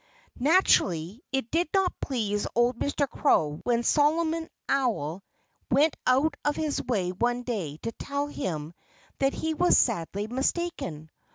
[0.39, 3.07] Naturally it did not please old Mr.
[3.07, 5.23] Crow when Solomon Owl
[5.69, 8.73] went out of his way one day to tell him
[9.19, 11.11] that he was sadly mistaken.